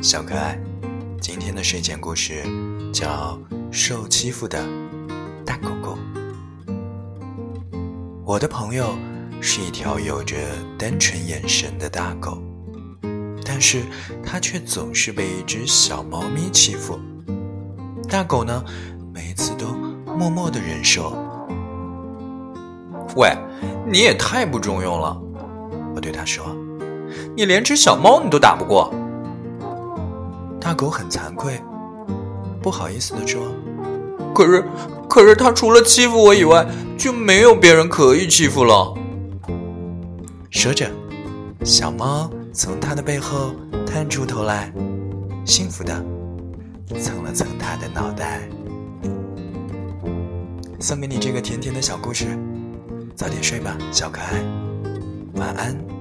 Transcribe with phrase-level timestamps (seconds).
[0.00, 0.56] 小可爱，
[1.20, 2.44] 今天的睡前故事
[2.92, 3.36] 叫
[3.72, 4.64] 《受欺负的
[5.44, 5.98] 大狗狗》。
[8.24, 8.94] 我的朋友
[9.40, 10.36] 是一条有着
[10.78, 12.40] 单纯眼神的大狗，
[13.44, 13.82] 但是
[14.24, 16.96] 它却总是被一只小猫咪欺负。
[18.08, 18.64] 大狗呢，
[19.12, 19.66] 每次都
[20.16, 21.12] 默默的忍受。
[23.16, 23.36] 喂，
[23.84, 25.20] 你也太不中用了！
[25.92, 26.56] 我对他说
[27.36, 28.94] ：“你连只小猫你都打不过。”
[30.60, 31.60] 大狗很惭愧，
[32.60, 33.42] 不好意思的说
[34.34, 34.64] ：“可是，
[35.08, 36.66] 可是他除了欺负我以外，
[36.96, 38.94] 就没有别人可以欺负了。”
[40.50, 40.90] 说着，
[41.64, 43.52] 小猫从他的背后
[43.86, 44.72] 探出头来，
[45.44, 45.92] 幸福的
[46.98, 48.48] 蹭了蹭他的脑袋。
[50.80, 52.26] 送给你这个甜甜的小故事。
[53.14, 54.44] 早点睡吧，小可爱，
[55.34, 55.97] 晚安。